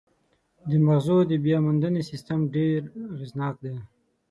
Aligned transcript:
د 0.69 0.71
مغزو 0.85 1.17
د 1.31 1.33
بیاموندنې 1.43 2.01
سیستم 2.09 2.39
ډېر 2.55 2.79
اغېزناک 3.13 3.55
دی. 3.63 3.75